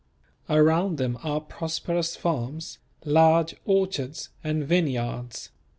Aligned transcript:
Around 0.49 0.97
them 0.97 1.19
are 1.21 1.39
prosperous 1.39 2.15
farms, 2.15 2.79
large 3.05 3.53
orchards 3.65 4.29
and 4.43 4.63
vineyards. 4.65 5.51